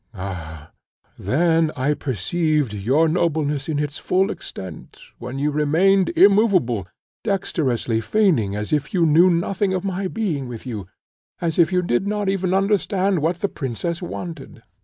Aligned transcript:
Ah, 0.15 0.71
then 1.19 1.69
I 1.75 1.93
perceived 1.93 2.73
your 2.73 3.07
nobleness 3.07 3.69
in 3.69 3.77
its 3.77 3.99
full 3.99 4.31
extent, 4.31 4.97
when 5.19 5.37
you 5.37 5.51
remained 5.51 6.09
immoveable, 6.15 6.87
dexterously 7.23 8.01
feigning 8.01 8.55
as 8.55 8.73
if 8.73 8.95
you 8.95 9.05
knew 9.05 9.29
nothing 9.29 9.75
of 9.75 9.83
my 9.85 10.07
being 10.07 10.47
with 10.47 10.65
you, 10.65 10.87
as 11.39 11.59
if 11.59 11.71
you 11.71 11.83
did 11.83 12.07
not 12.07 12.29
even 12.29 12.51
understand 12.51 13.19
what 13.19 13.41
the 13.41 13.47
princess 13.47 14.01
wanted." 14.01 14.63